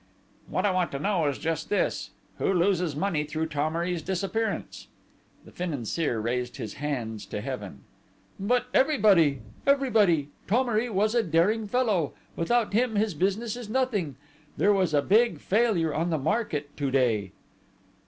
"What 0.47 0.65
I 0.65 0.71
want 0.71 0.91
to 0.93 0.99
know 0.99 1.27
is 1.27 1.37
just 1.37 1.69
this: 1.69 2.09
Who 2.39 2.51
loses 2.51 2.95
money 2.95 3.23
through 3.23 3.49
Thomery's 3.49 4.01
disappearance?" 4.01 4.87
The 5.45 5.51
Financier 5.51 6.19
raised 6.19 6.57
his 6.57 6.73
hands 6.81 7.23
to 7.27 7.39
Heaven. 7.39 7.83
"But 8.39 8.65
everybody! 8.73 9.41
Everybody!... 9.67 10.29
Thomery 10.47 10.89
was 10.89 11.13
a 11.13 11.21
daring 11.21 11.67
fellow: 11.67 12.13
without 12.35 12.73
him 12.73 12.95
his 12.95 13.13
business 13.13 13.55
is 13.55 13.69
nothing!... 13.69 14.15
There 14.57 14.73
was 14.73 14.95
a 14.95 15.03
big 15.03 15.37
failure 15.37 15.93
on 15.93 16.09
the 16.09 16.17
market 16.17 16.75
to 16.77 16.89
day." 16.89 17.31